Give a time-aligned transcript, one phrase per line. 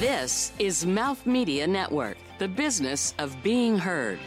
[0.00, 4.18] This is Mouth Media Network, the business of being heard.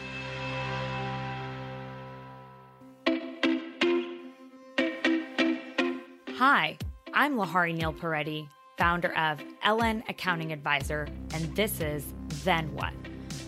[6.38, 6.78] Hi,
[7.16, 8.48] I'm Lahari Neil Peretti,
[8.78, 12.06] founder of LN Accounting Advisor, and this is
[12.44, 12.94] Then What,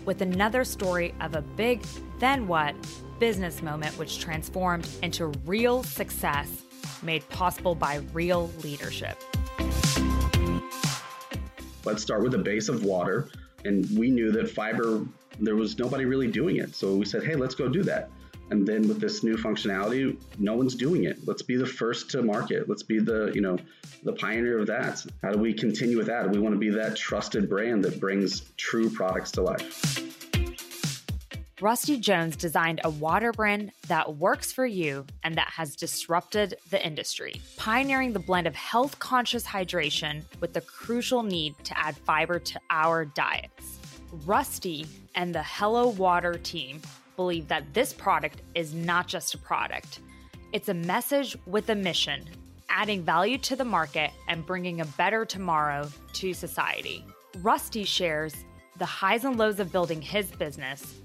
[0.04, 1.86] with another story of a big
[2.18, 2.74] then what
[3.20, 6.48] business moment which transformed into real success
[7.04, 9.16] made possible by real leadership.
[11.86, 13.28] Let's start with a base of water.
[13.64, 15.06] And we knew that fiber,
[15.38, 16.74] there was nobody really doing it.
[16.74, 18.10] So we said, hey, let's go do that.
[18.50, 21.26] And then with this new functionality, no one's doing it.
[21.26, 22.68] Let's be the first to market.
[22.68, 23.56] Let's be the, you know,
[24.02, 25.04] the pioneer of that.
[25.22, 26.30] How do we continue with that?
[26.30, 30.05] We want to be that trusted brand that brings true products to life.
[31.62, 36.84] Rusty Jones designed a water brand that works for you and that has disrupted the
[36.86, 42.38] industry, pioneering the blend of health conscious hydration with the crucial need to add fiber
[42.38, 43.78] to our diets.
[44.26, 46.82] Rusty and the Hello Water team
[47.16, 50.00] believe that this product is not just a product,
[50.52, 52.22] it's a message with a mission,
[52.68, 57.02] adding value to the market and bringing a better tomorrow to society.
[57.38, 58.34] Rusty shares
[58.76, 60.96] the highs and lows of building his business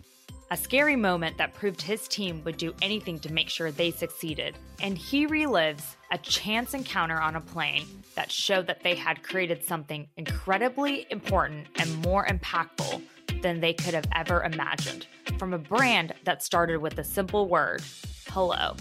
[0.52, 4.58] a scary moment that proved his team would do anything to make sure they succeeded.
[4.82, 7.86] And he relives a chance encounter on a plane
[8.16, 13.02] that showed that they had created something incredibly important and more impactful
[13.42, 15.08] than they could have ever imagined
[15.40, 17.82] from a brand that started with a simple word
[18.28, 18.76] hello.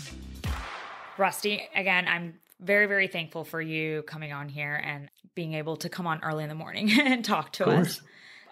[1.19, 5.89] Rusty, again, I'm very, very thankful for you coming on here and being able to
[5.89, 8.03] come on early in the morning and talk to us.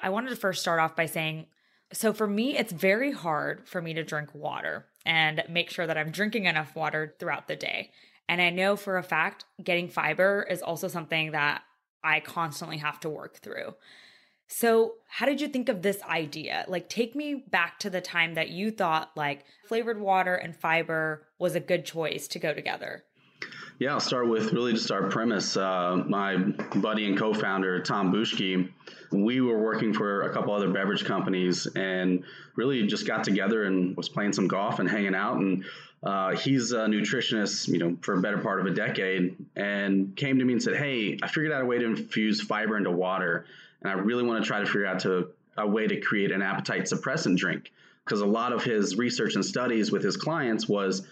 [0.00, 1.46] I wanted to first start off by saying
[1.92, 5.96] so for me, it's very hard for me to drink water and make sure that
[5.96, 7.92] I'm drinking enough water throughout the day.
[8.28, 11.62] And I know for a fact getting fiber is also something that
[12.04, 13.74] I constantly have to work through.
[14.50, 16.64] So, how did you think of this idea?
[16.68, 21.26] Like, take me back to the time that you thought like flavored water and fiber
[21.38, 23.04] was a good choice to go together.
[23.80, 25.56] Yeah, I'll start with really just our premise.
[25.56, 28.72] Uh, my buddy and co-founder Tom Bushke,
[29.12, 32.24] we were working for a couple other beverage companies, and
[32.56, 35.36] really just got together and was playing some golf and hanging out.
[35.36, 35.64] And
[36.02, 40.40] uh, he's a nutritionist, you know, for a better part of a decade, and came
[40.40, 43.46] to me and said, "Hey, I figured out a way to infuse fiber into water,
[43.80, 46.42] and I really want to try to figure out to a way to create an
[46.42, 47.70] appetite suppressant drink."
[48.04, 51.06] Because a lot of his research and studies with his clients was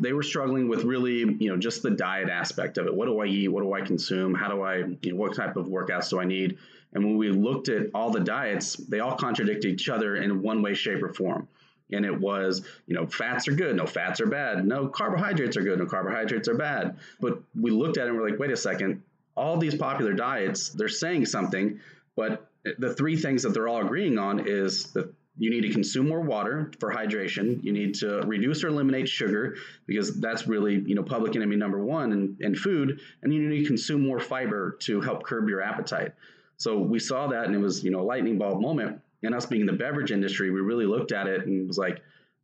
[0.00, 2.94] they were struggling with really, you know, just the diet aspect of it.
[2.94, 3.48] What do I eat?
[3.48, 4.34] What do I consume?
[4.34, 6.58] How do I, you know, what type of workouts do I need?
[6.92, 10.62] And when we looked at all the diets, they all contradict each other in one
[10.62, 11.48] way, shape, or form.
[11.92, 15.62] And it was, you know, fats are good, no fats are bad, no carbohydrates are
[15.62, 16.98] good, no carbohydrates are bad.
[17.20, 19.02] But we looked at it and we're like, wait a second,
[19.36, 21.80] all these popular diets, they're saying something,
[22.16, 26.08] but the three things that they're all agreeing on is that you need to consume
[26.08, 27.62] more water for hydration.
[27.62, 29.56] You need to reduce or eliminate sugar
[29.86, 33.00] because that's really, you know, public enemy number one in, in food.
[33.22, 36.14] And you need to consume more fiber to help curb your appetite.
[36.56, 39.00] So we saw that and it was, you know, a lightning bulb moment.
[39.22, 42.02] And us being in the beverage industry, we really looked at it and was like,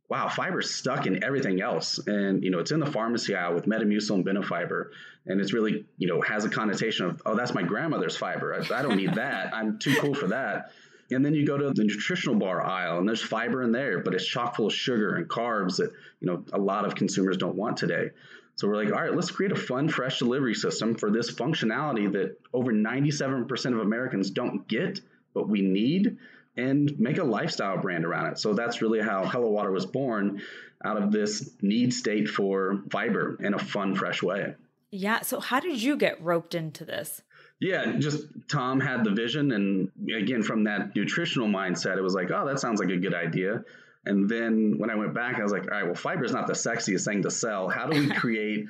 [0.09, 1.99] wow, fiber's stuck in everything else.
[2.05, 4.89] And, you know, it's in the pharmacy aisle with Metamucil and Benefiber.
[5.25, 8.53] And it's really, you know, has a connotation of, oh, that's my grandmother's fiber.
[8.53, 9.53] I, I don't need that.
[9.53, 10.71] I'm too cool for that.
[11.11, 14.13] And then you go to the nutritional bar aisle and there's fiber in there, but
[14.13, 17.55] it's chock full of sugar and carbs that, you know, a lot of consumers don't
[17.55, 18.09] want today.
[18.55, 22.11] So we're like, all right, let's create a fun, fresh delivery system for this functionality
[22.13, 25.01] that over 97% of Americans don't get,
[25.33, 26.17] but we need,
[26.55, 28.39] and make a lifestyle brand around it.
[28.39, 30.41] So that's really how Hello Water was born
[30.83, 34.55] out of this need state for fiber in a fun, fresh way.
[34.89, 35.21] Yeah.
[35.21, 37.21] So how did you get roped into this?
[37.59, 42.29] Yeah, just Tom had the vision, and again, from that nutritional mindset, it was like,
[42.31, 43.63] oh, that sounds like a good idea.
[44.05, 46.47] And then when I went back, I was like, all right, well, fiber is not
[46.47, 47.69] the sexiest thing to sell.
[47.69, 48.67] How do we create?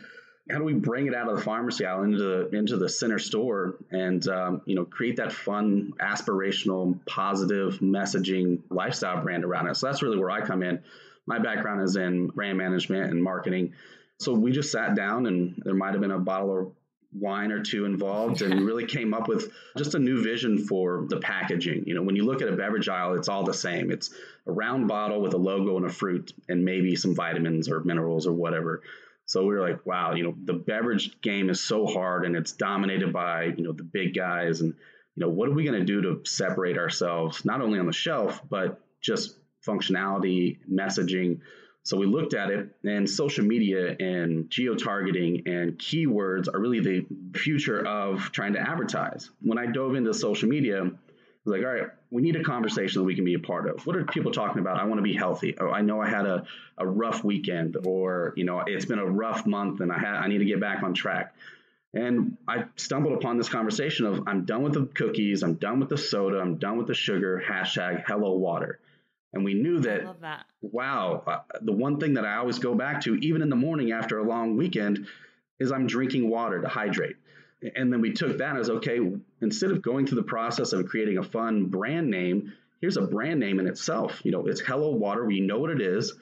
[0.50, 3.18] how do we bring it out of the pharmacy aisle into the into the center
[3.18, 9.76] store and um, you know create that fun, aspirational, positive messaging lifestyle brand around it?
[9.76, 10.84] So that's really where I come in.
[11.26, 13.74] My background is in brand management and marketing.
[14.20, 16.72] So we just sat down, and there might have been a bottle of
[17.20, 21.18] wine or two involved and really came up with just a new vision for the
[21.18, 21.84] packaging.
[21.88, 23.92] You know, when you look at a beverage aisle, it's all the same.
[23.92, 24.14] It's
[24.46, 28.28] a round bottle with a logo and a fruit and maybe some vitamins or minerals
[28.28, 28.82] or whatever.
[29.26, 32.52] So we were like, wow, you know, the beverage game is so hard and it's
[32.52, 34.76] dominated by, you know, the big guys and
[35.16, 37.94] you know, what are we going to do to separate ourselves not only on the
[37.94, 41.40] shelf but just functionality, messaging.
[41.86, 46.80] So we looked at it, and social media and geo targeting and keywords are really
[46.80, 47.06] the
[47.38, 49.30] future of trying to advertise.
[49.44, 50.96] When I dove into social media, I was
[51.46, 53.86] like, all right, we need a conversation that we can be a part of.
[53.86, 54.80] What are people talking about?
[54.80, 55.56] I want to be healthy.
[55.60, 59.06] Oh, I know I had a, a rough weekend, or you know, it's been a
[59.06, 61.36] rough month, and I had I need to get back on track.
[61.94, 65.90] And I stumbled upon this conversation of I'm done with the cookies, I'm done with
[65.90, 67.44] the soda, I'm done with the sugar.
[67.48, 68.80] Hashtag Hello Water.
[69.36, 70.46] And we knew that, that.
[70.62, 73.92] wow, uh, the one thing that I always go back to, even in the morning
[73.92, 75.08] after a long weekend,
[75.60, 77.18] is I'm drinking water to hydrate.
[77.76, 79.00] And then we took that as okay,
[79.42, 83.42] instead of going through the process of creating a fun brand name, here's a brand
[83.42, 84.22] name in itself.
[84.24, 85.26] You know, it's Hello Water.
[85.26, 86.14] We know what it is.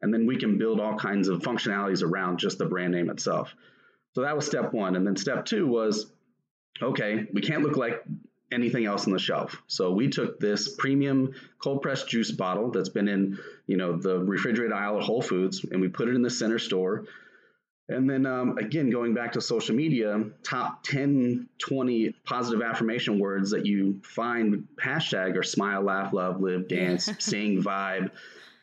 [0.00, 3.54] And then we can build all kinds of functionalities around just the brand name itself.
[4.14, 4.96] So that was step one.
[4.96, 6.10] And then step two was
[6.80, 8.02] okay, we can't look like
[8.52, 9.62] anything else on the shelf.
[9.66, 14.18] So we took this premium cold pressed juice bottle that's been in, you know, the
[14.18, 17.04] refrigerated aisle at Whole Foods, and we put it in the center store.
[17.88, 23.50] And then um, again, going back to social media, top 10, 20 positive affirmation words
[23.50, 28.10] that you find hashtag or smile, laugh, love, live, dance, sing, vibe.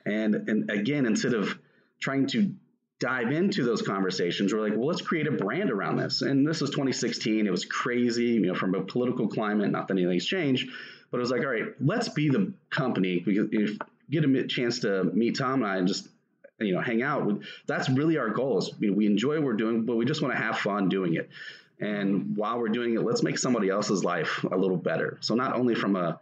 [0.06, 1.60] And, and again, instead of
[2.00, 2.54] trying to
[3.00, 6.22] dive into those conversations, we're like, well, let's create a brand around this.
[6.22, 7.48] And this was 2016.
[7.48, 10.69] It was crazy, you know, from a political climate, not that anything's changed,
[11.10, 13.24] but it was like, all right, let's be the company.
[13.25, 13.78] We
[14.12, 16.10] get a chance to meet Tom and I and just,
[16.60, 17.42] you know, hang out.
[17.68, 18.74] That's really our goals.
[18.80, 21.16] You know, we enjoy what we're doing, but we just want to have fun doing
[21.16, 21.30] it.
[21.80, 25.18] And while we're doing it, let's make somebody else's life a little better.
[25.22, 26.19] So not only from a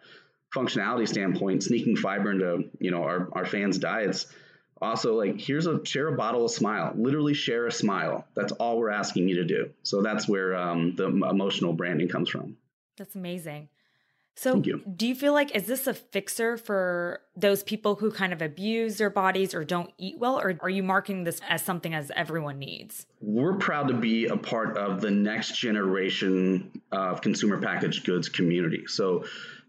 [0.56, 4.28] functionality standpoint, sneaking fiber into, you know, our, our fans' diets,
[4.82, 6.94] also like here's a share a bottle of smile.
[6.96, 8.26] Literally share a smile.
[8.36, 9.72] That's all we're asking you to do.
[9.84, 12.58] So that's where um, the emotional branding comes from.
[12.98, 13.70] That's amazing.
[14.38, 14.84] So you.
[14.96, 18.98] do you feel like is this a fixer for those people who kind of abuse
[18.98, 22.60] their bodies or don't eat well or are you marking this as something as everyone
[22.60, 23.08] needs?
[23.20, 28.84] We're proud to be a part of the next generation of consumer packaged goods community.
[28.86, 29.26] So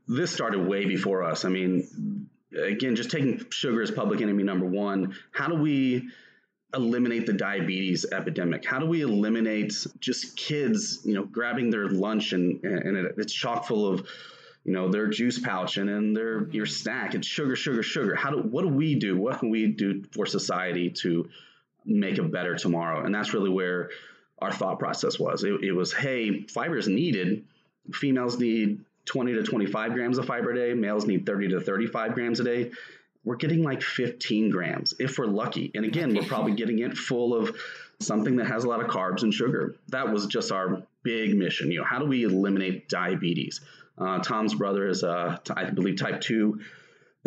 [0.06, 1.46] this started way before us.
[1.46, 6.08] I mean again, just taking sugar as public enemy number one, how do we
[6.74, 8.64] eliminate the diabetes epidemic?
[8.64, 13.66] How do we eliminate just kids, you know, grabbing their lunch and, and it's chock
[13.66, 14.06] full of,
[14.64, 16.52] you know, their juice pouch and then their mm-hmm.
[16.52, 17.14] your snack.
[17.14, 18.14] It's sugar, sugar, sugar.
[18.14, 19.16] How do what do we do?
[19.16, 21.28] What can we do for society to
[21.86, 23.04] make a better tomorrow?
[23.04, 23.90] And that's really where
[24.40, 25.42] our thought process was.
[25.42, 27.44] It, it was, hey, fiber is needed.
[27.92, 30.74] Females need 20 to 25 grams of fiber a day.
[30.74, 32.70] Males need 30 to 35 grams a day.
[33.24, 35.70] We're getting like 15 grams if we're lucky.
[35.74, 37.54] And again, we're probably getting it full of
[38.00, 39.74] something that has a lot of carbs and sugar.
[39.88, 41.70] That was just our big mission.
[41.70, 43.60] You know, how do we eliminate diabetes?
[43.98, 46.60] Uh, Tom's brother is, uh, I believe, type 2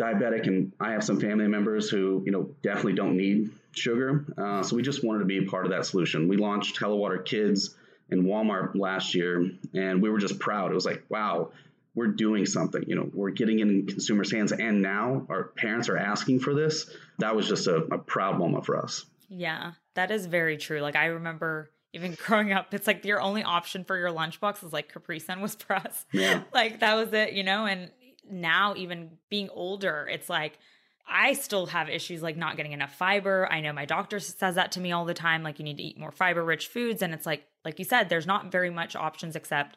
[0.00, 4.24] diabetic, and I have some family members who, you know, definitely don't need sugar.
[4.36, 6.28] Uh, so we just wanted to be a part of that solution.
[6.28, 7.76] We launched Hello Water Kids
[8.10, 10.70] in Walmart last year, and we were just proud.
[10.70, 11.50] It was like, wow,
[11.94, 12.84] we're doing something.
[12.86, 16.54] You know, we're getting it in consumers' hands, and now our parents are asking for
[16.54, 16.90] this.
[17.18, 19.04] That was just a, a proud moment for us.
[19.28, 20.80] Yeah, that is very true.
[20.80, 24.72] Like I remember even growing up, it's like your only option for your lunchbox is
[24.72, 26.06] like Capri Sun was press.
[26.12, 26.42] Yeah.
[26.54, 27.66] like that was it, you know.
[27.66, 27.90] And
[28.30, 30.58] now, even being older, it's like
[31.06, 33.50] I still have issues like not getting enough fiber.
[33.50, 35.42] I know my doctor says that to me all the time.
[35.42, 38.08] Like you need to eat more fiber rich foods, and it's like like you said,
[38.08, 39.76] there's not very much options except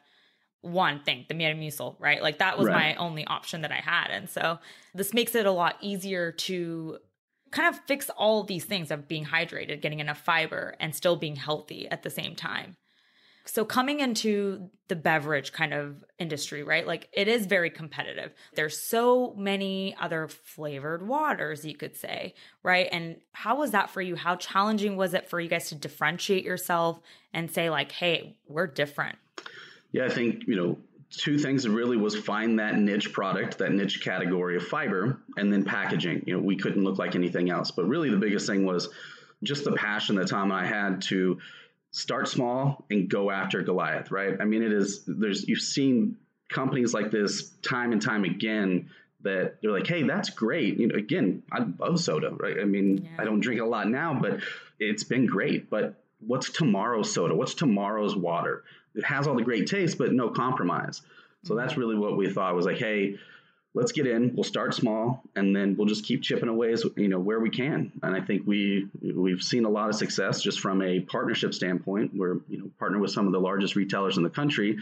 [0.62, 2.22] one thing, the Metamucil, right?
[2.22, 2.74] Like that was right.
[2.74, 4.08] my only option that I had.
[4.10, 4.58] And so
[4.94, 6.98] this makes it a lot easier to
[7.50, 11.16] kind of fix all of these things of being hydrated, getting enough fiber, and still
[11.16, 12.76] being healthy at the same time.
[13.48, 16.84] So, coming into the beverage kind of industry, right?
[16.84, 18.34] Like it is very competitive.
[18.54, 22.88] There's so many other flavored waters, you could say, right?
[22.90, 24.16] And how was that for you?
[24.16, 27.00] How challenging was it for you guys to differentiate yourself
[27.32, 29.16] and say, like, hey, we're different?
[29.96, 30.76] Yeah, I think, you know,
[31.10, 35.64] two things really was find that niche product, that niche category of fiber, and then
[35.64, 36.24] packaging.
[36.26, 37.70] You know, we couldn't look like anything else.
[37.70, 38.90] But really the biggest thing was
[39.42, 41.38] just the passion that Tom and I had to
[41.92, 44.36] start small and go after Goliath, right?
[44.38, 46.18] I mean, it is there's you've seen
[46.50, 48.90] companies like this time and time again
[49.22, 50.78] that they're like, hey, that's great.
[50.78, 52.58] You know, again, I love soda, right?
[52.60, 53.22] I mean, yeah.
[53.22, 54.40] I don't drink it a lot now, but
[54.78, 55.70] it's been great.
[55.70, 57.34] But what's tomorrow's soda?
[57.34, 58.62] What's tomorrow's water?
[58.96, 61.02] It has all the great taste, but no compromise.
[61.44, 63.18] So that's really what we thought was like, hey,
[63.74, 64.34] let's get in.
[64.34, 67.50] We'll start small, and then we'll just keep chipping away, as, you know, where we
[67.50, 67.92] can.
[68.02, 72.12] And I think we we've seen a lot of success just from a partnership standpoint.
[72.14, 74.78] We're you know partner with some of the largest retailers in the country,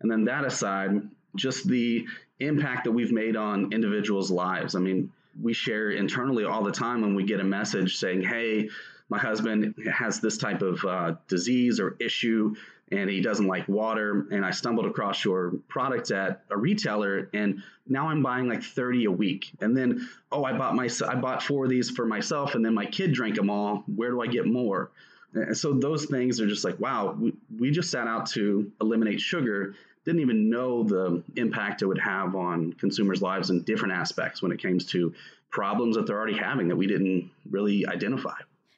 [0.00, 2.06] and then that aside, just the
[2.38, 4.74] impact that we've made on individuals' lives.
[4.74, 5.10] I mean,
[5.40, 8.68] we share internally all the time when we get a message saying, hey,
[9.08, 12.54] my husband has this type of uh, disease or issue
[12.92, 17.62] and he doesn't like water and i stumbled across your product at a retailer and
[17.88, 19.52] now i'm buying like 30 a week.
[19.60, 22.74] And then oh i bought my i bought four of these for myself and then
[22.74, 23.84] my kid drank them all.
[23.94, 24.90] Where do i get more?
[25.34, 29.20] And so those things are just like wow we, we just set out to eliminate
[29.20, 29.74] sugar.
[30.04, 34.52] Didn't even know the impact it would have on consumers lives in different aspects when
[34.52, 35.12] it comes to
[35.50, 38.36] problems that they're already having that we didn't really identify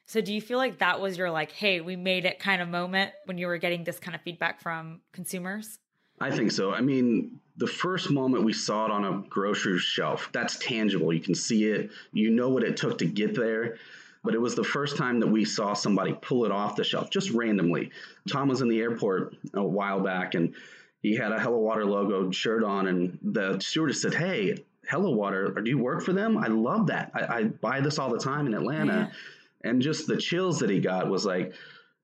[0.09, 2.67] so do you feel like that was your like, hey, we made it kind of
[2.67, 5.77] moment when you were getting this kind of feedback from consumers?
[6.19, 6.73] I think so.
[6.73, 11.13] I mean, the first moment we saw it on a grocery shelf, that's tangible.
[11.13, 11.91] You can see it.
[12.11, 13.77] You know what it took to get there.
[14.23, 17.11] But it was the first time that we saw somebody pull it off the shelf
[17.11, 17.91] just randomly.
[18.27, 20.55] Tom was in the airport a while back and
[21.03, 24.57] he had a Hello Water logo shirt on, and the stewardess said, Hey,
[24.89, 26.35] Hello Water, do you work for them?
[26.35, 27.11] I love that.
[27.13, 29.11] I, I buy this all the time in Atlanta.
[29.13, 29.19] Yeah
[29.63, 31.53] and just the chills that he got was like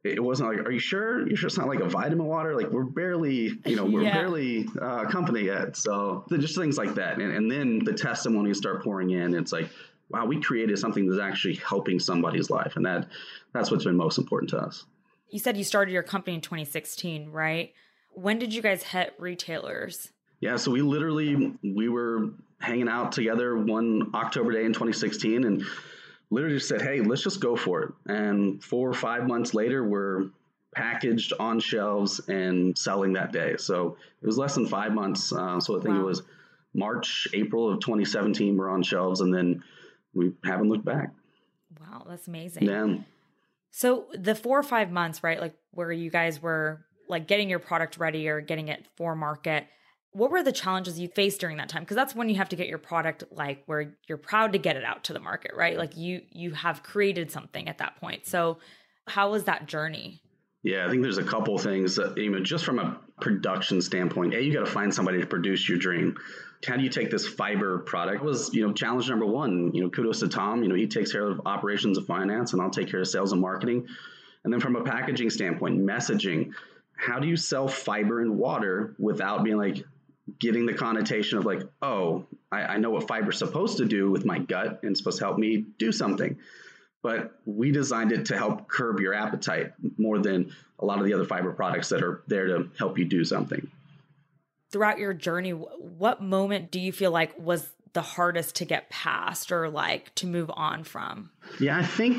[0.05, 1.27] it wasn't like, are you sure?
[1.27, 2.55] You sure it's not like a vitamin water?
[2.55, 4.13] Like we're barely, you know, we're yeah.
[4.13, 5.75] barely uh, a company yet.
[5.75, 7.19] So just things like that.
[7.19, 9.33] And, and then the testimonies start pouring in.
[9.33, 9.67] It's like,
[10.09, 12.75] wow, we created something that's actually helping somebody's life.
[12.75, 13.07] And that
[13.51, 14.85] that's what's been most important to us.
[15.29, 17.73] You said you started your company in 2016, right?
[18.11, 20.11] When did you guys hit retailers?
[20.39, 25.63] Yeah, so we literally we were hanging out together one October day in 2016 and
[26.35, 27.93] literally just said, hey, let's just go for it.
[28.07, 30.25] And four or five months later, we're
[30.75, 33.55] packaged on shelves and selling that day.
[33.57, 35.31] So it was less than five months.
[35.31, 36.01] Uh, so I think wow.
[36.01, 36.23] it was
[36.73, 39.63] March, April of 2017, we're on shelves, and then
[40.13, 41.11] we haven't looked back.
[41.79, 42.63] Wow, that's amazing.
[42.63, 42.97] Yeah.
[43.71, 45.39] So the four or five months, right?
[45.39, 49.67] Like where you guys were like getting your product ready or getting it for market
[50.15, 51.83] what were the challenges you faced during that time?
[51.83, 54.77] Because that's when you have to get your product like where you're proud to get
[54.77, 55.77] it out to the market right?
[55.77, 58.25] Like you you have created something at that point.
[58.25, 58.59] So
[59.07, 60.21] how was that journey?
[60.63, 64.33] Yeah i think there's a couple things that you know just from a production standpoint
[64.33, 66.15] a you got to find somebody to produce your dream.
[66.65, 68.23] How do you take this fiber product?
[68.23, 69.71] Was you know challenge number one.
[69.73, 70.63] You know kudos to tom.
[70.63, 73.33] You know he takes care of operations and finance and i'll take care of sales
[73.33, 73.85] and marketing.
[74.45, 76.51] And then from a packaging standpoint messaging.
[76.97, 79.83] How do you sell fiber and water without being like
[80.39, 84.25] getting the connotation of like, oh, I, I know what fiber's supposed to do with
[84.25, 86.37] my gut and supposed to help me do something.
[87.03, 91.13] But we designed it to help curb your appetite more than a lot of the
[91.13, 93.69] other fiber products that are there to help you do something.
[94.71, 99.51] Throughout your journey, what moment do you feel like was the hardest to get past
[99.51, 101.29] or like to move on from?
[101.59, 102.17] Yeah, I think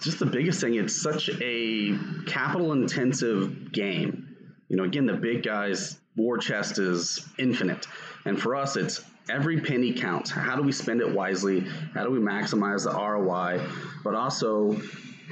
[0.00, 4.36] just the biggest thing, it's such a capital intensive game.
[4.68, 7.86] You know, again, the big guys war chest is infinite.
[8.24, 10.30] And for us, it's every penny counts.
[10.30, 11.60] How do we spend it wisely?
[11.94, 13.64] How do we maximize the ROI?
[14.02, 14.80] But also,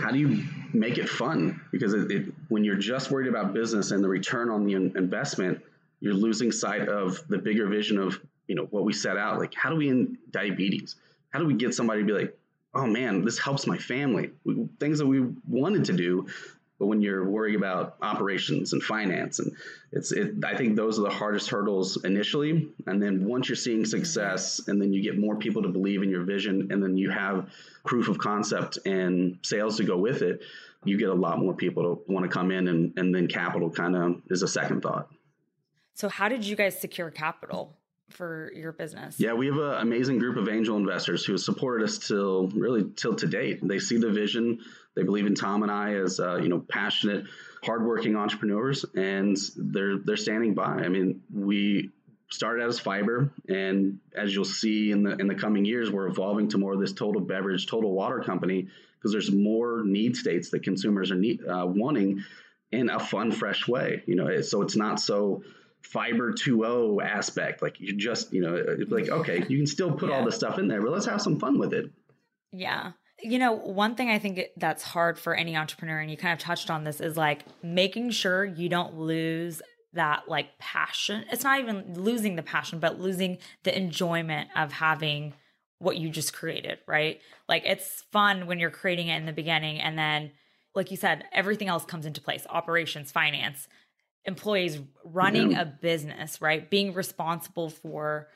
[0.01, 1.61] how do you make it fun?
[1.73, 5.61] Because it, it, when you're just worried about business and the return on the investment,
[6.01, 9.39] you're losing sight of the bigger vision of you know what we set out.
[9.39, 10.97] Like, how do we in diabetes?
[11.31, 12.39] How do we get somebody to be like,
[12.75, 14.31] oh man, this helps my family?
[14.45, 16.29] We, things that we wanted to do
[16.79, 19.55] but when you're worrying about operations and finance and
[19.93, 23.85] it's it i think those are the hardest hurdles initially and then once you're seeing
[23.85, 27.11] success and then you get more people to believe in your vision and then you
[27.11, 27.51] have
[27.85, 30.43] proof of concept and sales to go with it
[30.85, 33.69] you get a lot more people to want to come in and, and then capital
[33.71, 35.09] kind of is a second thought
[35.95, 37.79] so how did you guys secure capital
[38.11, 39.19] for your business?
[39.19, 42.91] Yeah, we have an amazing group of angel investors who have supported us till really
[42.97, 43.67] till to date.
[43.67, 44.61] They see the vision.
[44.99, 47.27] They believe in Tom and I as uh, you know passionate,
[47.63, 50.65] hardworking entrepreneurs, and they're they're standing by.
[50.65, 51.91] I mean, we
[52.31, 56.09] started out as fiber, and as you'll see in the in the coming years, we're
[56.09, 58.67] evolving to more of this total beverage, total water company
[58.99, 62.25] because there's more need states that consumers are need, uh, wanting
[62.73, 64.03] in a fun, fresh way.
[64.05, 65.45] You know, so it's not so
[65.83, 67.63] fiber 2.0 aspect.
[67.63, 70.17] Like you just, you know, like, okay, you can still put yeah.
[70.17, 71.89] all this stuff in there, but let's have some fun with it.
[72.53, 72.93] Yeah.
[73.21, 76.39] You know, one thing I think that's hard for any entrepreneur, and you kind of
[76.39, 79.61] touched on this, is like making sure you don't lose
[79.95, 81.25] that like passion.
[81.33, 85.35] It's not even losing the passion, but losing the enjoyment of having
[85.79, 87.21] what you just created, right?
[87.49, 90.33] Like it's fun when you're creating it in the beginning and then
[90.75, 93.69] like you said, everything else comes into place, operations, finance,
[94.25, 95.63] employees running yeah.
[95.63, 96.69] a business, right?
[96.71, 98.29] Being responsible for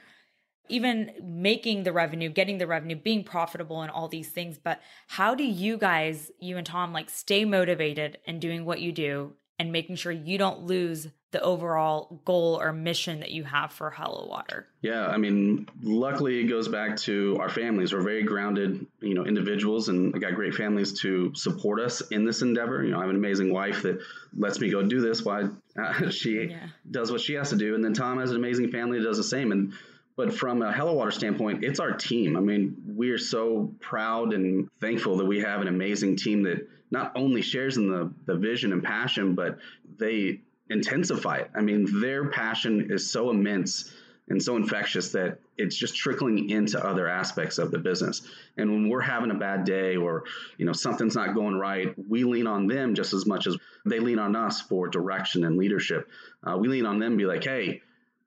[0.68, 4.58] even making the revenue, getting the revenue, being profitable and all these things.
[4.58, 8.92] But how do you guys, you and Tom, like stay motivated and doing what you
[8.92, 13.72] do and making sure you don't lose the overall goal or mission that you have
[13.72, 14.66] for Hello Water?
[14.82, 17.92] Yeah, I mean, luckily it goes back to our families.
[17.92, 22.24] We're very grounded, you know, individuals, and I got great families to support us in
[22.24, 22.84] this endeavor.
[22.84, 24.00] You know, I have an amazing wife that
[24.36, 26.66] lets me go do this while uh, she yeah.
[26.90, 29.16] does what she has to do, and then Tom has an amazing family that does
[29.16, 29.52] the same.
[29.52, 29.72] And
[30.16, 32.36] but from a Hello Water standpoint, it's our team.
[32.36, 36.68] I mean, we are so proud and thankful that we have an amazing team that
[36.90, 39.58] not only shares in the, the vision and passion, but
[39.98, 41.50] they intensify it.
[41.54, 43.92] I mean, their passion is so immense
[44.28, 48.22] and so infectious that it's just trickling into other aspects of the business.
[48.56, 50.24] And when we're having a bad day or,
[50.58, 53.98] you know, something's not going right, we lean on them just as much as they
[53.98, 56.08] lean on us for direction and leadership.
[56.44, 57.82] Uh, we lean on them be like, hey,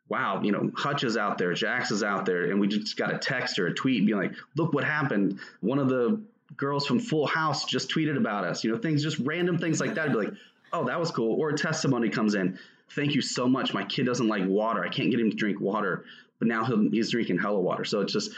[0.10, 3.14] wow, you know, Hutch is out there, Jax is out there, and we just got
[3.14, 5.40] a text or a tweet being like, look what happened.
[5.62, 6.22] One of the
[6.58, 9.96] girls from Full House just tweeted about us, you know, things, just random things like
[9.96, 10.10] that.
[10.10, 10.34] I'd be like,
[10.72, 11.40] oh, that was cool.
[11.40, 12.60] Or a testimony comes in.
[12.92, 13.74] Thank you so much.
[13.74, 14.84] My kid doesn't like water.
[14.84, 16.06] I can't get him to drink water,
[16.39, 17.86] but now he's drinking Hello Water.
[17.86, 18.32] So it's just,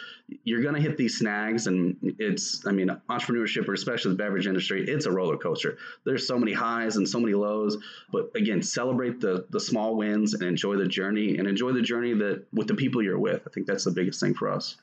[0.44, 1.68] you're to hit these snags.
[1.68, 5.77] And it's, I mean, entrepreneurship, or especially the beverage industry, it's a roller coaster.
[6.06, 7.77] There's so many highs and so many lows.
[8.12, 12.13] But again, celebrate the, the small wins and enjoy the journey and enjoy the journey
[12.13, 13.42] that with the people you're with.
[13.48, 14.75] I think that's the biggest thing for us.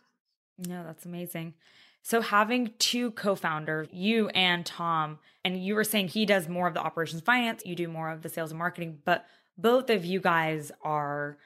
[0.66, 1.54] No, that's amazing.
[2.02, 6.74] So having two co-founders, you and Tom, and you were saying he does more of
[6.74, 9.24] the operations finance, you do more of the sales and marketing, but
[9.56, 11.38] both of you guys are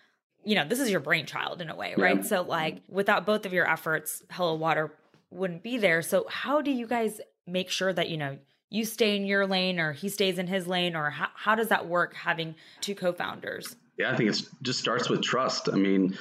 [0.48, 2.16] you know, this is your brainchild in a way, right?
[2.16, 2.22] Yeah.
[2.22, 4.90] So like without both of your efforts, Hello Water
[5.30, 6.00] wouldn't be there.
[6.00, 8.38] So how do you guys make sure that, you know,
[8.70, 11.68] you stay in your lane or he stays in his lane or how, how does
[11.68, 13.76] that work having two co-founders?
[13.98, 15.68] Yeah, I think it just starts with trust.
[15.70, 16.16] I mean,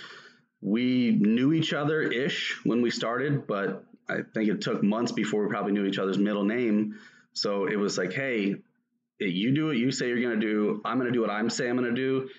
[0.60, 5.44] we knew each other ish when we started, but I think it took months before
[5.46, 6.96] we probably knew each other's middle name.
[7.32, 8.56] So it was like, hey,
[9.20, 10.82] you do what you say you're going to do.
[10.84, 12.30] I'm going to do what I'm saying I'm going to do.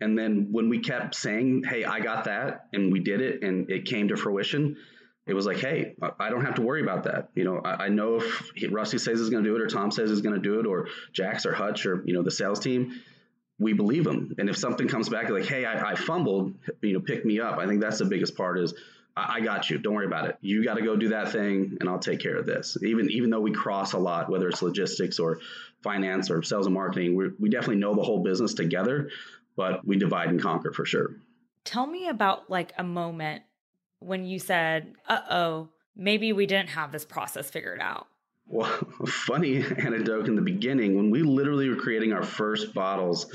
[0.00, 3.70] And then when we kept saying, hey, I got that, and we did it, and
[3.70, 4.76] it came to fruition,
[5.26, 7.30] it was like, hey, I don't have to worry about that.
[7.34, 9.90] You know, I, I know if Rusty says he's going to do it, or Tom
[9.90, 12.60] says he's going to do it, or Jax or Hutch or you know the sales
[12.60, 13.00] team,
[13.58, 14.34] we believe them.
[14.38, 17.58] And if something comes back like, hey, I, I fumbled, you know, pick me up.
[17.58, 18.74] I think that's the biggest part is
[19.16, 19.78] I got you.
[19.78, 20.36] Don't worry about it.
[20.42, 22.76] You got to go do that thing, and I'll take care of this.
[22.82, 25.40] Even even though we cross a lot, whether it's logistics or
[25.82, 29.08] finance or sales and marketing, we we definitely know the whole business together,
[29.56, 31.16] but we divide and conquer for sure.
[31.64, 33.42] Tell me about like a moment
[33.98, 38.06] when you said, "Uh oh, maybe we didn't have this process figured out."
[38.46, 38.66] Well,
[39.06, 43.26] funny anecdote in the beginning when we literally were creating our first bottles,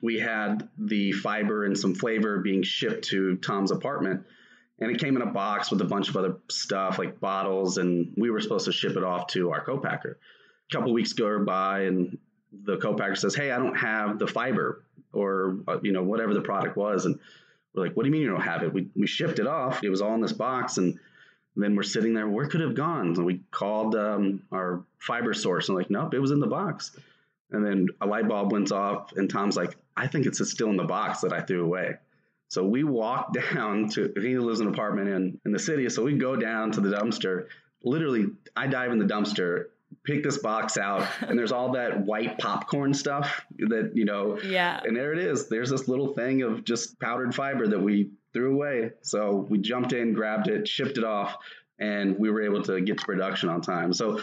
[0.00, 4.24] we had the fiber and some flavor being shipped to Tom's apartment
[4.82, 8.12] and it came in a box with a bunch of other stuff like bottles and
[8.16, 10.18] we were supposed to ship it off to our co-packer
[10.70, 12.18] a couple weeks go by and
[12.64, 16.40] the co-packer says hey i don't have the fiber or uh, you know whatever the
[16.40, 17.06] product was.
[17.06, 17.18] And
[17.74, 18.72] we're like what do you mean you don't have it?
[18.72, 19.82] We, we shipped it off.
[19.82, 20.78] It was all in this box.
[20.78, 20.98] And
[21.56, 22.28] then we're sitting there.
[22.28, 23.08] Where could it have gone?
[23.08, 25.68] And we called um, our fiber source.
[25.68, 26.96] And like nope it was in the box.
[27.50, 29.12] And then a light bulb went off.
[29.16, 31.96] And tom's like i think it's still in the box that i threw away.
[32.48, 35.88] So we walk down to he lives in an apartment in, in the city.
[35.88, 37.46] So we go down to the dumpster.
[37.82, 39.66] Literally, I dive in the dumpster,
[40.04, 44.80] pick this box out, and there's all that white popcorn stuff that, you know, yeah.
[44.84, 45.48] And there it is.
[45.48, 48.92] There's this little thing of just powdered fiber that we threw away.
[49.02, 51.36] So we jumped in, grabbed it, shipped it off,
[51.78, 53.92] and we were able to get to production on time.
[53.92, 54.20] So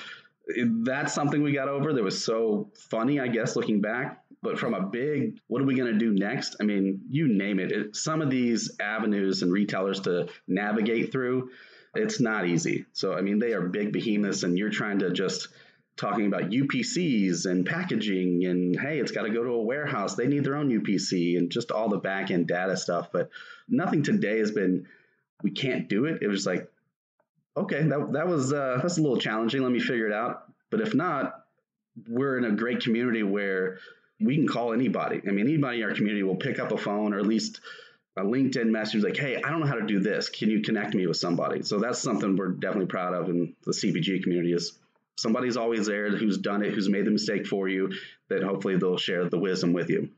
[0.83, 4.23] that's something we got over that was so funny, I guess, looking back.
[4.41, 6.55] But from a big, what are we going to do next?
[6.61, 7.71] I mean, you name it.
[7.71, 7.95] it.
[7.95, 11.49] Some of these avenues and retailers to navigate through,
[11.95, 12.85] it's not easy.
[12.93, 15.47] So, I mean, they are big behemoths, and you're trying to just
[15.97, 20.15] talking about UPCs and packaging, and hey, it's got to go to a warehouse.
[20.15, 23.11] They need their own UPC and just all the back end data stuff.
[23.11, 23.29] But
[23.67, 24.87] nothing today has been,
[25.43, 26.21] we can't do it.
[26.21, 26.71] It was like,
[27.57, 29.61] okay, that, that was uh, that's a little challenging.
[29.61, 30.45] Let me figure it out.
[30.69, 31.45] But if not,
[32.07, 33.79] we're in a great community where
[34.19, 35.21] we can call anybody.
[35.27, 37.61] I mean, anybody in our community will pick up a phone or at least
[38.19, 40.29] a LinkedIn message like, hey, I don't know how to do this.
[40.29, 41.63] Can you connect me with somebody?
[41.63, 44.77] So that's something we're definitely proud of in the CPG community is
[45.17, 47.91] somebody's always there who's done it, who's made the mistake for you,
[48.29, 50.09] that hopefully they'll share the wisdom with you.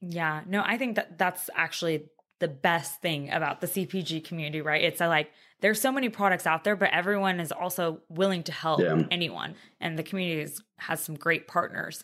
[0.00, 2.06] Yeah, no, I think that that's actually
[2.38, 4.82] the best thing about the CPG community, right?
[4.82, 8.52] It's a, like there's so many products out there, but everyone is also willing to
[8.52, 9.02] help yeah.
[9.10, 9.54] anyone.
[9.78, 12.02] And the community is, has some great partners.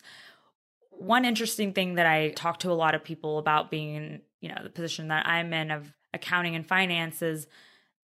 [0.97, 4.49] One interesting thing that I talk to a lot of people about being in, you
[4.49, 7.47] know, the position that I'm in of accounting and finance is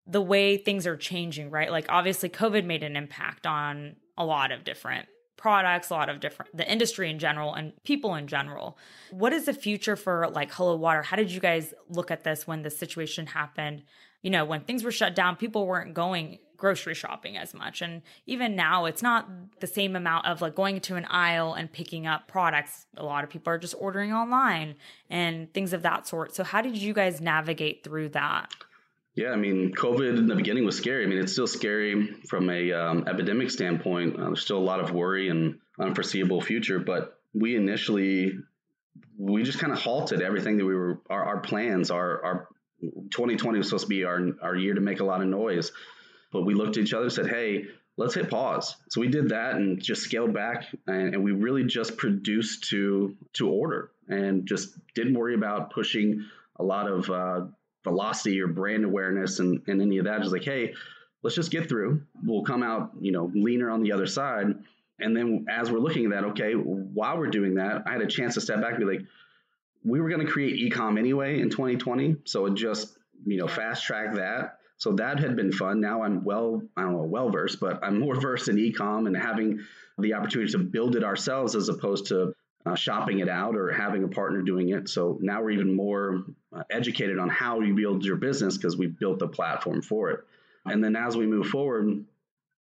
[0.06, 1.70] the way things are changing, right?
[1.70, 6.20] Like obviously COVID made an impact on a lot of different products, a lot of
[6.20, 8.78] different the industry in general and people in general.
[9.10, 11.02] What is the future for like Hello Water?
[11.02, 13.82] How did you guys look at this when the situation happened?
[14.22, 17.82] You know, when things were shut down, people weren't going grocery shopping as much.
[17.82, 19.28] And even now, it's not
[19.60, 22.86] the same amount of like going to an aisle and picking up products.
[22.96, 24.76] A lot of people are just ordering online
[25.10, 26.34] and things of that sort.
[26.34, 28.54] So, how did you guys navigate through that?
[29.14, 31.04] Yeah, I mean, COVID in the beginning was scary.
[31.04, 34.18] I mean, it's still scary from a um, epidemic standpoint.
[34.18, 36.80] Uh, there's still a lot of worry and unforeseeable future.
[36.80, 38.32] But we initially,
[39.16, 41.92] we just kind of halted everything that we were our, our plans.
[41.92, 42.48] Our our
[42.82, 45.70] 2020 was supposed to be our our year to make a lot of noise,
[46.32, 49.28] but we looked at each other and said, "Hey, let's hit pause." So we did
[49.28, 54.44] that and just scaled back, and, and we really just produced to to order and
[54.44, 56.24] just didn't worry about pushing
[56.56, 57.46] a lot of uh,
[57.84, 60.20] velocity or brand awareness and, and any of that.
[60.20, 60.74] Just like, hey,
[61.22, 62.02] let's just get through.
[62.22, 64.54] We'll come out, you know, leaner on the other side.
[64.98, 68.06] And then as we're looking at that, okay, while we're doing that, I had a
[68.06, 69.06] chance to step back and be like,
[69.84, 72.16] we were going to create ecom anyway in 2020.
[72.24, 74.58] So it just, you know, fast track that.
[74.76, 75.80] So that had been fun.
[75.80, 79.16] Now I'm well, I don't know, well versed, but I'm more versed in ecom and
[79.16, 79.60] having
[79.98, 82.34] the opportunity to build it ourselves as opposed to
[82.66, 84.88] uh, shopping it out or having a partner doing it.
[84.88, 88.86] So now we're even more uh, educated on how you build your business because we
[88.86, 90.20] built the platform for it.
[90.64, 92.04] And then as we move forward,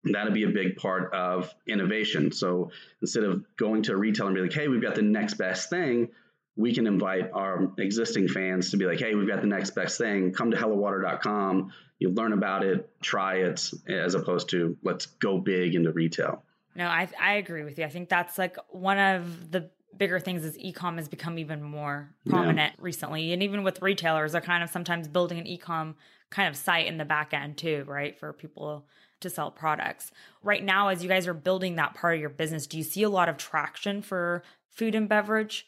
[0.04, 2.30] that'll be a big part of innovation.
[2.30, 5.34] So instead of going to a retailer and be like, hey, we've got the next
[5.34, 6.10] best thing,
[6.56, 9.98] we can invite our existing fans to be like, hey, we've got the next best
[9.98, 10.32] thing.
[10.32, 11.72] Come to hellowater.com.
[11.98, 16.42] You learn about it, try it, as opposed to let's go big into retail.
[16.74, 17.84] No, I I agree with you.
[17.84, 22.10] I think that's like one of the bigger things is ecom has become even more
[22.28, 22.84] prominent yeah.
[22.84, 23.32] recently.
[23.32, 25.94] And even with retailers are kind of sometimes building an ecom
[26.30, 28.84] kind of site in the back end too right for people
[29.20, 30.10] to sell products.
[30.42, 33.02] Right now as you guys are building that part of your business do you see
[33.02, 35.66] a lot of traction for food and beverage?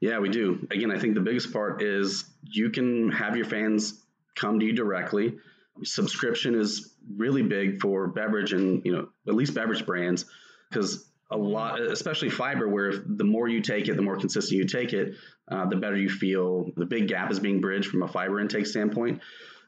[0.00, 0.66] Yeah we do.
[0.70, 4.02] Again i think the biggest part is you can have your fans
[4.34, 5.38] come to you directly.
[5.82, 10.24] Subscription is really big for beverage and you know at least beverage brands
[10.70, 14.64] because a lot, especially fiber, where the more you take it, the more consistent you
[14.64, 15.14] take it,
[15.50, 16.70] uh, the better you feel.
[16.76, 19.20] The big gap is being bridged from a fiber intake standpoint,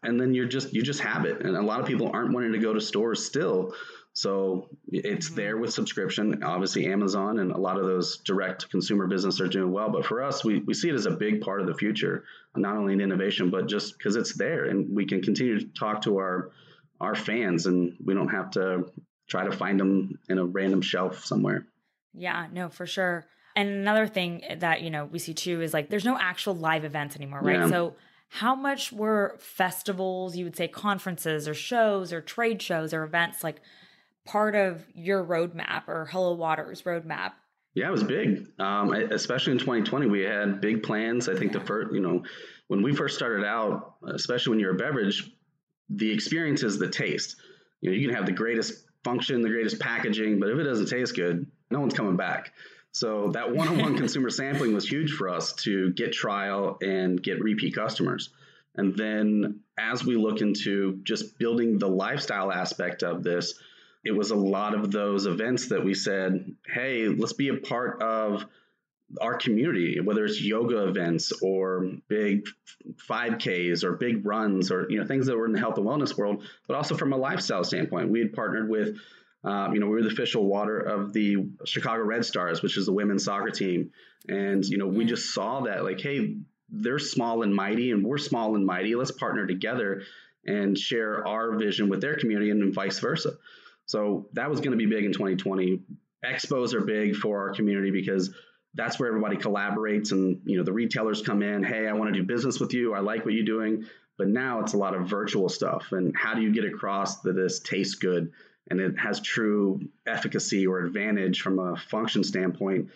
[0.02, 1.44] and then you're just you just have it.
[1.44, 3.74] And a lot of people aren't wanting to go to stores still,
[4.12, 5.36] so it's mm-hmm.
[5.36, 6.44] there with subscription.
[6.44, 9.90] Obviously, Amazon and a lot of those direct consumer business are doing well.
[9.90, 12.24] But for us, we we see it as a big part of the future,
[12.56, 16.02] not only in innovation, but just because it's there, and we can continue to talk
[16.02, 16.52] to our
[17.00, 18.84] our fans, and we don't have to
[19.28, 21.66] try to find them in a random shelf somewhere.
[22.14, 23.26] Yeah, no, for sure.
[23.54, 26.84] And another thing that, you know, we see too is like there's no actual live
[26.84, 27.60] events anymore, right?
[27.60, 27.68] Yeah.
[27.68, 27.96] So
[28.28, 33.42] how much were festivals, you would say conferences or shows or trade shows or events
[33.42, 33.60] like
[34.24, 37.32] part of your roadmap or Hello Water's roadmap?
[37.74, 38.48] Yeah, it was big.
[38.58, 41.28] Um, especially in 2020, we had big plans.
[41.28, 42.24] I think the first, you know,
[42.66, 45.30] when we first started out, especially when you're a beverage,
[45.88, 47.36] the experience is the taste.
[47.80, 50.86] You know, you can have the greatest function, the greatest packaging, but if it doesn't
[50.86, 52.52] taste good, no one's coming back.
[52.92, 57.74] So that one-on-one consumer sampling was huge for us to get trial and get repeat
[57.74, 58.28] customers.
[58.74, 63.54] And then as we look into just building the lifestyle aspect of this,
[64.04, 68.02] it was a lot of those events that we said, hey, let's be a part
[68.02, 68.44] of
[69.20, 72.46] our community, whether it's yoga events or big
[73.08, 76.16] 5Ks or big runs or you know things that were in the health and wellness
[76.16, 78.10] world, but also from a lifestyle standpoint.
[78.10, 78.98] We had partnered with,
[79.44, 82.86] um, you know, we were the official water of the Chicago Red Stars, which is
[82.86, 83.92] the women's soccer team,
[84.28, 86.36] and you know we just saw that like, hey,
[86.68, 88.94] they're small and mighty, and we're small and mighty.
[88.94, 90.02] Let's partner together
[90.44, 93.38] and share our vision with their community, and vice versa.
[93.86, 95.80] So that was going to be big in 2020.
[96.22, 98.34] Expos are big for our community because
[98.78, 102.18] that's where everybody collaborates and you know the retailers come in hey i want to
[102.18, 102.94] do business with you.
[102.94, 103.84] I like what you're doing.
[104.16, 105.92] But now it's a lot of virtual stuff.
[105.92, 108.32] And how do you get across that this tastes good
[108.68, 112.90] and it has true efficacy or advantage from a function standpoint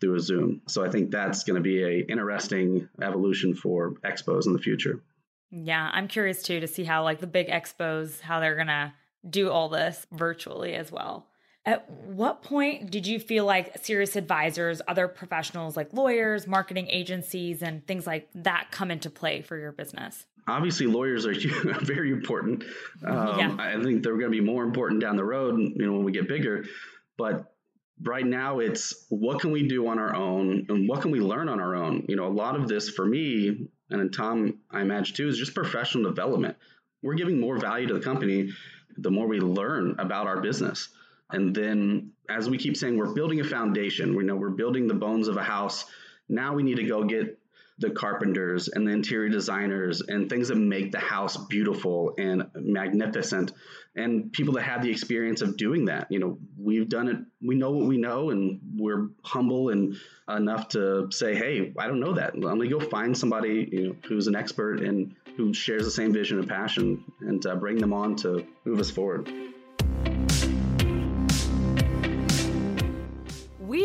[0.00, 0.62] through a zoom?
[0.68, 5.00] So i think that's going to be a interesting evolution for expos in the future.
[5.50, 8.92] Yeah i'm curious too to see how like the big expos how they're going to
[9.28, 11.27] do all this virtually as well
[11.68, 17.60] at what point did you feel like serious advisors, other professionals like lawyers, marketing agencies,
[17.60, 20.24] and things like that come into play for your business?
[20.46, 21.34] Obviously, lawyers are
[21.82, 22.64] very important.
[23.04, 23.56] Um, yeah.
[23.58, 26.12] I think they're going to be more important down the road, you know, when we
[26.12, 26.64] get bigger.
[27.18, 27.52] But
[28.02, 31.50] right now, it's what can we do on our own, and what can we learn
[31.50, 32.06] on our own?
[32.08, 35.54] You know, a lot of this for me, and Tom, I imagine too, is just
[35.54, 36.56] professional development.
[37.02, 38.52] We're giving more value to the company
[38.96, 40.88] the more we learn about our business.
[41.30, 44.16] And then as we keep saying, we're building a foundation.
[44.16, 45.84] We know we're building the bones of a house.
[46.28, 47.38] Now we need to go get
[47.78, 53.52] the carpenters and the interior designers and things that make the house beautiful and magnificent
[53.94, 57.54] and people that have the experience of doing that you know we've done it we
[57.54, 59.96] know what we know and we're humble and
[60.28, 63.96] enough to say hey i don't know that let me go find somebody you know
[64.08, 67.92] who's an expert and who shares the same vision and passion and uh, bring them
[67.92, 69.30] on to move us forward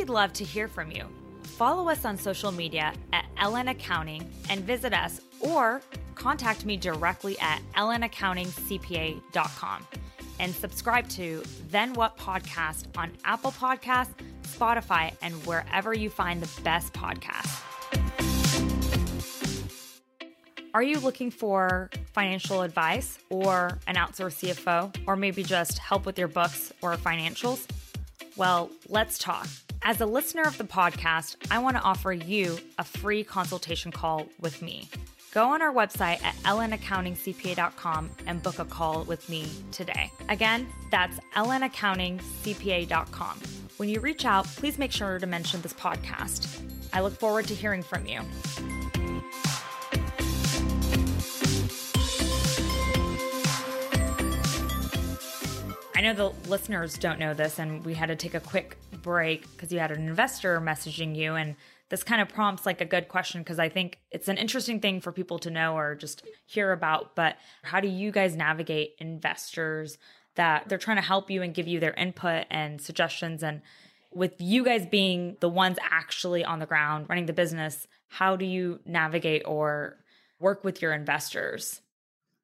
[0.04, 1.08] we'd love to hear from you
[1.44, 5.82] follow us on social media at LN Accounting and visit us or
[6.13, 9.88] contact me directly at lnaccountingcpa.com
[10.42, 14.12] and subscribe to Then What Podcast on Apple Podcasts,
[14.42, 17.62] Spotify, and wherever you find the best podcasts.
[20.74, 26.20] Are you looking for financial advice or an outsourced CFO, or maybe just help with
[26.20, 27.66] your books or financials?
[28.36, 29.48] Well, let's talk.
[29.84, 34.28] As a listener of the podcast, I want to offer you a free consultation call
[34.39, 34.89] with me.
[35.34, 40.12] Go on our website at lnaccountingcpa.com and book a call with me today.
[40.30, 43.39] Again, that's lnaccountingcpa.com.
[43.78, 46.62] When you reach out, please make sure to mention this podcast.
[46.93, 48.22] I look forward to hearing from you.
[56.04, 59.72] Know the listeners don't know this, and we had to take a quick break because
[59.72, 61.56] you had an investor messaging you and
[61.89, 65.00] this kind of prompts like a good question because I think it's an interesting thing
[65.00, 67.16] for people to know or just hear about.
[67.16, 69.98] But how do you guys navigate investors
[70.36, 73.44] that they're trying to help you and give you their input and suggestions?
[73.44, 73.62] And
[74.12, 78.46] with you guys being the ones actually on the ground running the business, how do
[78.46, 79.98] you navigate or
[80.39, 81.82] work with your investors?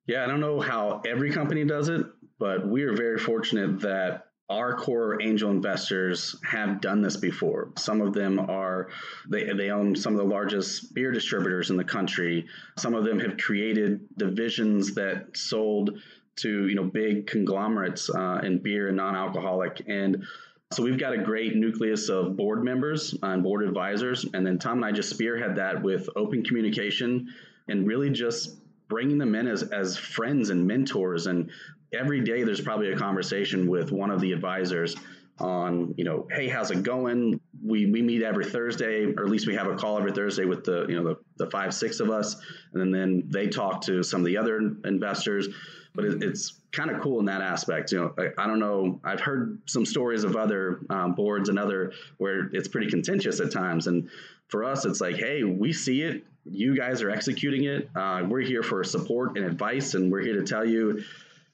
[0.06, 2.06] Yeah, I don't know how every company does it,
[2.40, 7.72] but we are very fortunate that our core angel investors have done this before.
[7.78, 8.90] Some of them are
[9.30, 12.48] they, they own some of the largest beer distributors in the country.
[12.76, 16.00] Some of them have created divisions that sold
[16.38, 20.26] to you know big conglomerates uh, in beer and non-alcoholic and
[20.72, 24.78] so we've got a great nucleus of board members and board advisors and then tom
[24.78, 27.28] and i just spearhead that with open communication
[27.68, 28.56] and really just
[28.88, 31.50] bringing them in as, as friends and mentors and
[31.94, 34.96] every day there's probably a conversation with one of the advisors
[35.40, 37.40] on you know hey how's it going?
[37.64, 40.64] We we meet every thursday or at least we have a call every thursday with
[40.64, 42.36] the you know the, the five six of us
[42.74, 45.48] and then, they talk to some of the other investors.
[45.96, 49.00] But it, it's kind of cool in that aspect you know I, I, don't know
[49.04, 53.52] i've heard some stories of other um, boards and other where it's pretty contentious at
[53.52, 53.88] times.
[53.88, 54.10] And
[54.50, 56.24] for us it's like hey we see it.
[56.46, 57.90] You guys are executing it.
[57.96, 61.04] Uh, we're here for support and advice and we're here to tell you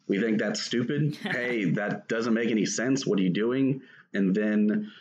[0.07, 1.15] we think that's stupid.
[1.23, 3.05] hey, that doesn't make any sense.
[3.05, 3.81] What are you doing?
[4.13, 4.91] And then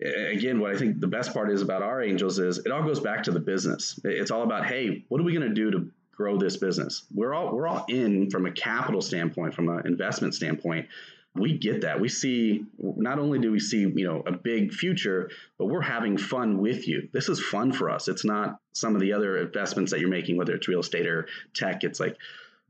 [0.00, 3.00] again, what I think the best part is about our angels is it all goes
[3.00, 3.98] back to the business.
[4.04, 7.04] It's all about, hey, what are we going to do to grow this business?
[7.14, 10.88] We're all we're all in from a capital standpoint, from an investment standpoint.
[11.34, 11.98] We get that.
[11.98, 16.18] We see not only do we see, you know, a big future, but we're having
[16.18, 17.08] fun with you.
[17.12, 18.08] This is fun for us.
[18.08, 21.26] It's not some of the other investments that you're making, whether it's real estate or
[21.54, 21.84] tech.
[21.84, 22.18] It's like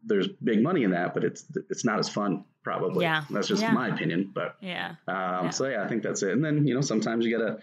[0.04, 3.04] there's big money in that, but it's it's not as fun probably.
[3.04, 3.72] Yeah, that's just yeah.
[3.72, 4.30] my opinion.
[4.34, 4.96] But yeah.
[5.08, 5.50] Um, yeah.
[5.50, 6.32] So yeah, I think that's it.
[6.32, 7.58] And then you know sometimes you gotta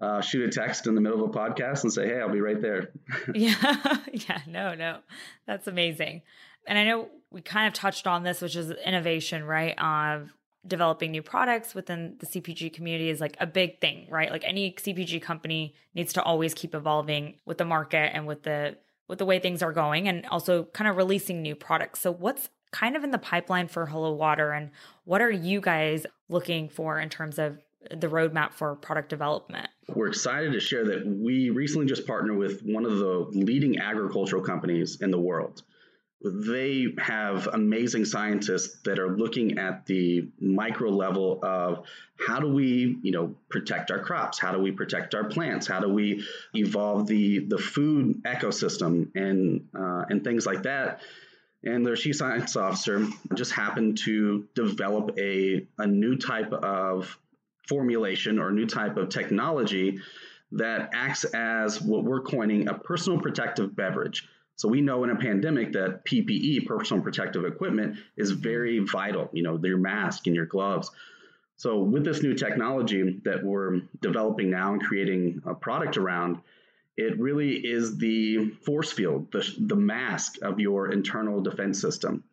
[0.00, 2.40] uh, shoot a text in the middle of a podcast and say, "Hey, I'll be
[2.40, 2.90] right there."
[3.34, 4.98] yeah, yeah, no, no,
[5.46, 6.22] that's amazing.
[6.66, 9.74] And I know we kind of touched on this, which is innovation, right?
[9.78, 10.32] Of
[10.66, 14.30] developing new products within the CPG community is like a big thing, right?
[14.30, 18.76] Like any CPG company needs to always keep evolving with the market and with the
[19.12, 22.00] with the way things are going and also kind of releasing new products.
[22.00, 24.70] So, what's kind of in the pipeline for Hello Water and
[25.04, 27.58] what are you guys looking for in terms of
[27.90, 29.68] the roadmap for product development?
[29.86, 34.42] We're excited to share that we recently just partnered with one of the leading agricultural
[34.42, 35.62] companies in the world
[36.24, 41.84] they have amazing scientists that are looking at the micro level of
[42.16, 44.38] how do we you know protect our crops?
[44.38, 45.66] How do we protect our plants?
[45.66, 51.00] How do we evolve the the food ecosystem and uh, and things like that?
[51.64, 57.16] And their chief science officer just happened to develop a, a new type of
[57.68, 60.00] formulation or new type of technology
[60.52, 65.16] that acts as what we're coining a personal protective beverage so we know in a
[65.16, 69.28] pandemic that PPE, personal protective equipment, is very vital.
[69.32, 70.90] You know, your mask and your gloves.
[71.56, 76.40] So with this new technology that we're developing now and creating a product around,
[76.96, 82.24] it really is the force field, the, the mask of your internal defense system.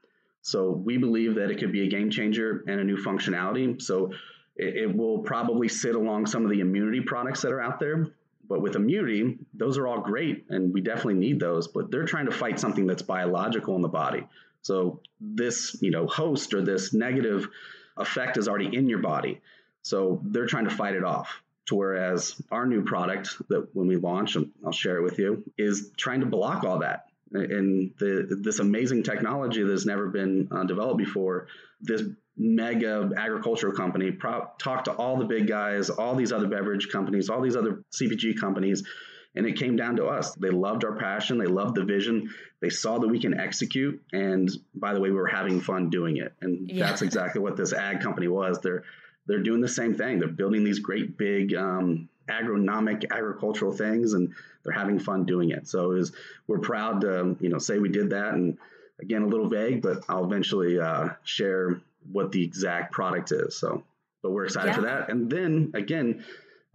[0.42, 3.82] So we believe that it could be a game changer and a new functionality.
[3.82, 4.14] So
[4.56, 8.08] it, it will probably sit along some of the immunity products that are out there.
[8.50, 11.68] But with immunity, those are all great, and we definitely need those.
[11.68, 14.28] But they're trying to fight something that's biological in the body.
[14.64, 17.48] So this, you know, host or this negative
[17.96, 19.40] effect is already in your body.
[19.84, 21.42] So they're trying to fight it off.
[21.68, 25.44] To whereas our new product that when we launch, and I'll share it with you,
[25.56, 27.06] is trying to block all that.
[27.32, 31.48] And the, this amazing technology that's never been uh, developed before,
[31.80, 32.02] this
[32.40, 37.30] mega agricultural company pro- talked to all the big guys, all these other beverage companies,
[37.30, 38.88] all these other CPG companies,
[39.36, 40.34] and it came down to us.
[40.36, 44.50] They loved our passion, they loved the vision, they saw that we can execute, and
[44.74, 46.34] by the way, we were having fun doing it.
[46.42, 46.88] And yeah.
[46.88, 48.60] that's exactly what this ag company was.
[48.60, 48.84] They're
[49.28, 50.18] they're doing the same thing.
[50.18, 55.68] They're building these great big um, agronomic agricultural things, and they're having fun doing it.
[55.68, 56.14] So it was,
[56.48, 58.58] we're proud to you know say we did that, and
[59.02, 63.58] again a little vague, but I'll eventually uh, share what the exact product is.
[63.58, 63.84] So,
[64.22, 64.76] but we're excited yeah.
[64.76, 65.10] for that.
[65.10, 66.24] And then again,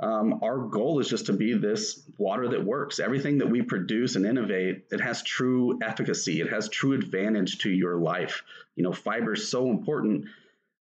[0.00, 2.98] um, our goal is just to be this water that works.
[2.98, 6.40] Everything that we produce and innovate, it has true efficacy.
[6.40, 8.42] It has true advantage to your life.
[8.74, 10.26] You know, fiber is so important,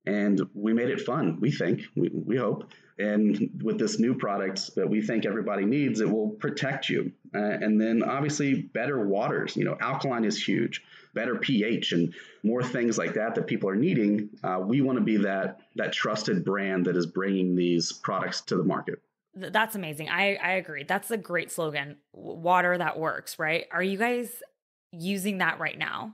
[0.06, 1.40] and we made it fun.
[1.40, 2.72] We think, we, we hope.
[3.00, 7.12] And with this new product that we think everybody needs, it will protect you.
[7.34, 9.58] Uh, and then obviously better waters.
[9.58, 10.84] You know, alkaline is huge.
[11.14, 14.30] Better pH and more things like that that people are needing.
[14.44, 18.58] Uh, we want to be that that trusted brand that is bringing these products to
[18.58, 19.00] the market.
[19.36, 20.10] That's amazing.
[20.10, 20.84] I I agree.
[20.84, 21.98] That's a great slogan.
[22.14, 23.66] Water that works, right?
[23.72, 24.30] Are you guys
[24.92, 26.14] using that right now?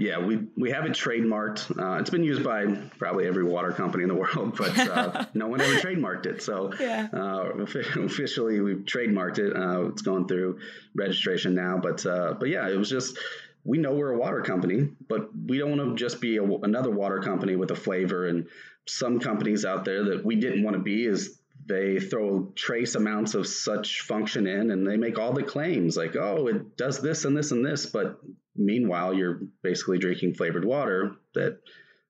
[0.00, 1.78] Yeah, we we have it trademarked.
[1.78, 2.64] Uh, it's been used by
[2.98, 6.42] probably every water company in the world, but uh, no one ever trademarked it.
[6.42, 7.08] So yeah.
[7.12, 9.54] uh, officially, we've trademarked it.
[9.54, 10.60] Uh, it's going through
[10.94, 13.18] registration now, but uh, but yeah, it was just
[13.64, 16.90] we know we're a water company, but we don't want to just be a, another
[16.90, 18.26] water company with a flavor.
[18.26, 18.46] And
[18.86, 21.39] some companies out there that we didn't want to be is
[21.70, 26.16] they throw trace amounts of such function in and they make all the claims like,
[26.16, 28.20] oh, it does this and this and this, but
[28.56, 31.60] Meanwhile, you're basically drinking flavored water that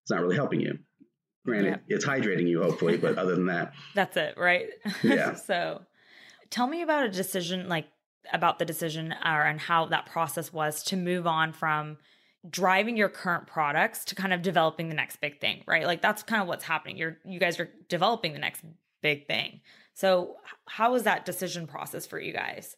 [0.02, 0.78] it's not really helping you.
[1.44, 1.96] Granted, yeah.
[1.96, 4.66] it's hydrating you, hopefully, but other than that, that's it, right?
[5.02, 5.34] Yeah.
[5.46, 5.82] so,
[6.50, 7.86] tell me about a decision, like
[8.32, 11.98] about the decision, or and how that process was to move on from
[12.48, 15.86] driving your current products to kind of developing the next big thing, right?
[15.86, 16.96] Like that's kind of what's happening.
[16.96, 18.64] You're you guys are developing the next
[19.02, 19.60] big thing.
[19.94, 20.36] So,
[20.66, 22.76] how was that decision process for you guys?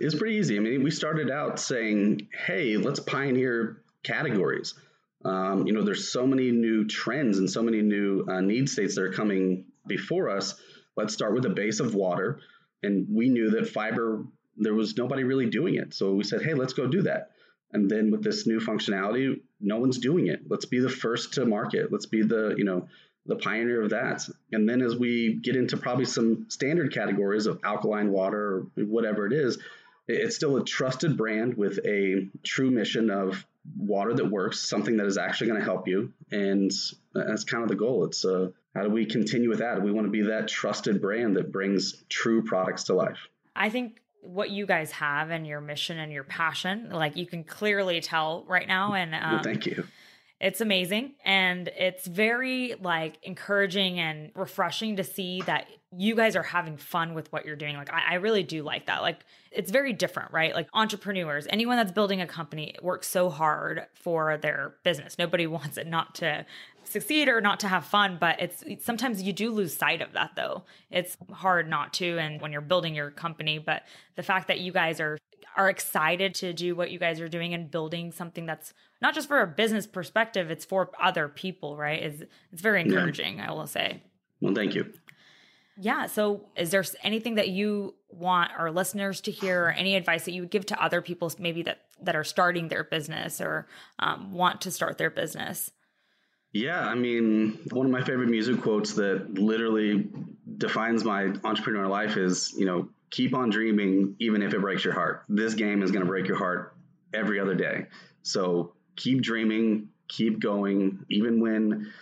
[0.00, 0.56] It's pretty easy.
[0.56, 4.74] I mean, we started out saying, hey, let's pioneer categories.
[5.24, 8.96] Um, you know, there's so many new trends and so many new uh, need states
[8.96, 10.54] that are coming before us.
[10.96, 12.40] Let's start with a base of water.
[12.82, 14.24] And we knew that fiber,
[14.56, 15.94] there was nobody really doing it.
[15.94, 17.30] So we said, hey, let's go do that.
[17.72, 20.42] And then with this new functionality, no one's doing it.
[20.48, 21.90] Let's be the first to market.
[21.92, 22.88] Let's be the, you know,
[23.26, 24.28] the pioneer of that.
[24.50, 29.26] And then as we get into probably some standard categories of alkaline water or whatever
[29.26, 29.58] it is,
[30.08, 35.06] it's still a trusted brand with a true mission of water that works, something that
[35.06, 36.12] is actually going to help you.
[36.32, 36.70] And
[37.14, 38.04] that's kind of the goal.
[38.04, 39.82] It's uh, how do we continue with that?
[39.82, 43.28] We want to be that trusted brand that brings true products to life.
[43.54, 47.44] I think what you guys have and your mission and your passion, like you can
[47.44, 48.94] clearly tell right now.
[48.94, 49.84] And um, well, thank you.
[50.42, 51.12] It's amazing.
[51.24, 57.14] And it's very like encouraging and refreshing to see that you guys are having fun
[57.14, 57.76] with what you're doing.
[57.76, 59.02] Like, I, I, really do like that.
[59.02, 59.20] Like,
[59.52, 60.54] it's very different, right?
[60.54, 65.18] Like, entrepreneurs, anyone that's building a company works so hard for their business.
[65.18, 66.46] Nobody wants it not to
[66.84, 70.32] succeed or not to have fun, but it's sometimes you do lose sight of that
[70.34, 70.64] though.
[70.90, 72.18] It's hard not to.
[72.18, 73.82] And when you're building your company, but
[74.16, 75.18] the fact that you guys are
[75.56, 79.28] are excited to do what you guys are doing and building something that's not just
[79.28, 82.02] for a business perspective, it's for other people, right?
[82.02, 83.50] Is it's very encouraging, yeah.
[83.50, 84.02] I will say.
[84.40, 84.92] Well, thank you.
[85.78, 86.06] Yeah.
[86.06, 90.32] So, is there anything that you want our listeners to hear, or any advice that
[90.32, 93.66] you would give to other people, maybe that that are starting their business or
[93.98, 95.70] um, want to start their business?
[96.52, 100.10] Yeah, I mean, one of my favorite music quotes that literally
[100.58, 104.94] defines my entrepreneur life is, you know, keep on dreaming even if it breaks your
[104.94, 105.22] heart.
[105.28, 106.74] This game is going to break your heart
[107.14, 107.86] every other day.
[108.22, 111.92] So keep dreaming, keep going, even when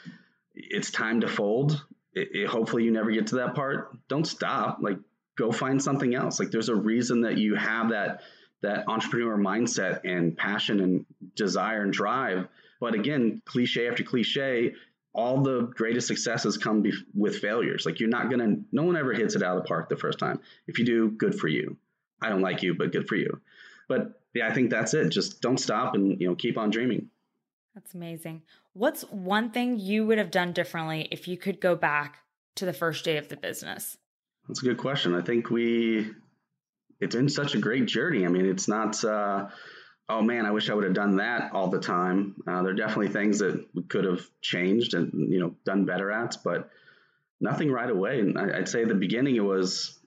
[0.55, 3.96] it's time to fold it, it, hopefully you never get to that part.
[4.09, 4.79] Don't stop.
[4.81, 4.99] Like
[5.37, 6.41] go find something else.
[6.41, 8.22] Like there's a reason that you have that
[8.62, 12.47] that entrepreneur mindset and passion and desire and drive.
[12.78, 14.74] But again, cliche after cliche,
[15.13, 17.85] all the greatest successes come be- with failures.
[17.85, 18.57] Like you're not gonna.
[18.73, 20.41] No one ever hits it out of the park the first time.
[20.67, 21.77] If you do, good for you.
[22.23, 23.41] I don't like you, but good for you.
[23.89, 25.09] But yeah, I think that's it.
[25.09, 27.11] Just don't stop and you know keep on dreaming.
[27.75, 28.43] That's amazing.
[28.73, 32.19] What's one thing you would have done differently if you could go back
[32.57, 33.97] to the first day of the business?
[34.49, 35.15] That's a good question.
[35.15, 36.11] I think we,
[37.01, 38.25] it's been such a great journey.
[38.25, 39.49] I mean, it's not, uh,
[40.11, 42.35] oh man, I wish I would have done that all the time.
[42.47, 46.11] Uh, there are definitely things that we could have changed and, you know, done better
[46.11, 46.69] at, but
[47.41, 48.21] nothing right away.
[48.21, 49.99] And I, I'd say the beginning it was,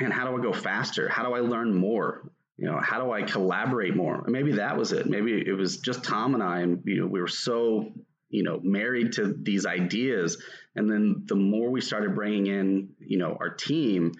[0.00, 1.08] man, how do I go faster?
[1.08, 2.30] How do I learn more?
[2.56, 4.24] You know, how do I collaborate more?
[4.26, 5.06] maybe that was it.
[5.06, 7.92] Maybe it was just Tom and I, and you know, we were so
[8.28, 10.42] you know married to these ideas.
[10.76, 14.12] And then the more we started bringing in, you know, our team,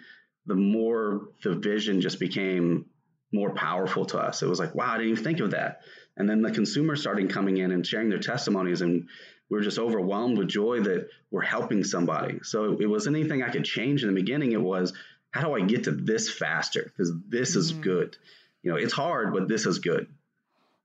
[0.47, 2.87] the more the vision just became
[3.33, 4.43] more powerful to us.
[4.43, 5.83] It was like, wow, I didn't even think of that.
[6.17, 9.09] And then the consumers started coming in and sharing their testimonies, and
[9.49, 12.41] we were just overwhelmed with joy that we're helping somebody.
[12.43, 14.53] So it wasn't anything I could change in the beginning.
[14.53, 14.93] It was,
[15.31, 16.85] how do I get to this faster?
[16.85, 17.59] Because this mm-hmm.
[17.61, 18.17] is good.
[18.63, 20.09] You know, it's hard, but this is good.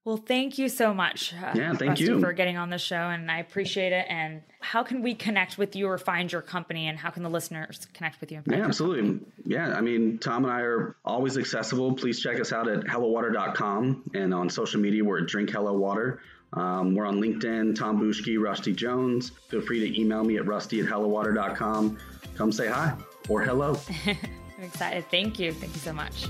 [0.06, 1.34] Well, thank you so much.
[1.34, 4.06] Uh, yeah, thank Rusty, you for getting on the show, and I appreciate it.
[4.08, 7.30] And how can we connect with you or find your company, and how can the
[7.30, 8.44] listeners connect with you?
[8.46, 9.20] yeah, absolutely.
[9.46, 11.96] Yeah, I mean, Tom and I are always accessible.
[11.96, 15.04] Please check us out at hellowater.com and on social media.
[15.04, 16.22] We're at Drink Hello Water.
[16.54, 19.32] Um, we're on LinkedIn, Tom Bushke, Rusty Jones.
[19.50, 21.98] Feel free to email me at rusty at hellowater.com.
[22.36, 22.96] Come say hi
[23.28, 23.76] or hello.
[24.06, 25.10] I'm excited.
[25.10, 25.52] Thank you.
[25.52, 26.28] Thank you so much.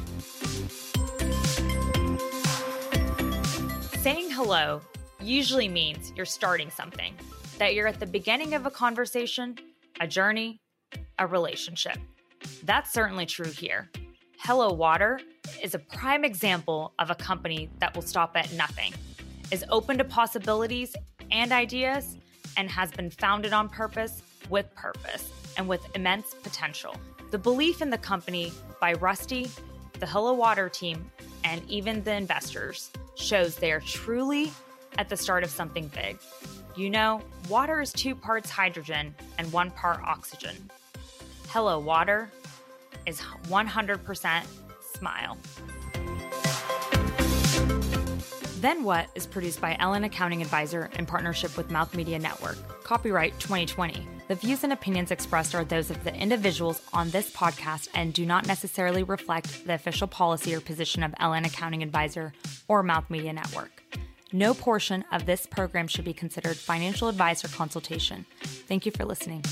[4.06, 4.82] Saying hello
[5.20, 7.16] usually means you're starting something,
[7.58, 9.58] that you're at the beginning of a conversation,
[10.00, 10.62] a journey,
[11.18, 11.98] a relationship.
[12.66, 13.90] That's certainly true here.
[14.38, 15.20] Hello Water
[15.60, 18.94] is a prime example of a company that will stop at nothing,
[19.50, 20.96] is open to possibilities
[21.32, 22.16] and ideas,
[22.58, 26.96] and has been founded on purpose with purpose and with immense potential.
[27.32, 29.50] The belief in the company by Rusty,
[30.00, 31.10] the Hello Water team,
[31.44, 34.52] and even the investors shows they are truly
[34.98, 36.18] at the start of something big.
[36.76, 40.70] You know, water is two parts hydrogen and one part oxygen.
[41.50, 42.30] Hello, water
[43.06, 44.44] is 100%
[44.96, 45.38] smile.
[48.60, 52.58] Then What is produced by LN Accounting Advisor in partnership with Mouth Media Network.
[52.84, 54.08] Copyright 2020.
[54.28, 58.26] The views and opinions expressed are those of the individuals on this podcast and do
[58.26, 62.34] not necessarily reflect the official policy or position of LN Accounting Advisor
[62.68, 63.84] or Mouth Media Network.
[64.34, 68.26] No portion of this program should be considered financial advice or consultation.
[68.42, 69.44] Thank you for listening.